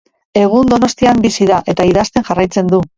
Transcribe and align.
Egun 0.43 0.71
Donostian 0.71 1.23
bizi 1.27 1.49
da, 1.53 1.61
eta 1.77 1.89
idazten 1.95 2.31
jarraitzen 2.33 2.77
du. 2.79 2.87